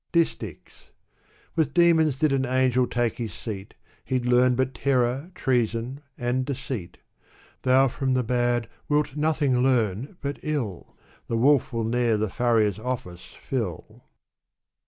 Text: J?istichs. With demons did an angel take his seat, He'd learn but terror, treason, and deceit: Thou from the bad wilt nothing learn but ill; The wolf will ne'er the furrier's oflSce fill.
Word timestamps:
J?istichs. 0.15 0.89
With 1.55 1.75
demons 1.75 2.17
did 2.17 2.33
an 2.33 2.43
angel 2.43 2.87
take 2.87 3.19
his 3.19 3.31
seat, 3.35 3.75
He'd 4.03 4.25
learn 4.25 4.55
but 4.55 4.73
terror, 4.73 5.29
treason, 5.35 6.01
and 6.17 6.43
deceit: 6.43 6.97
Thou 7.61 7.87
from 7.87 8.15
the 8.15 8.23
bad 8.23 8.67
wilt 8.89 9.15
nothing 9.15 9.59
learn 9.61 10.17
but 10.19 10.39
ill; 10.41 10.97
The 11.27 11.37
wolf 11.37 11.71
will 11.71 11.83
ne'er 11.83 12.17
the 12.17 12.31
furrier's 12.31 12.79
oflSce 12.79 13.35
fill. 13.47 14.05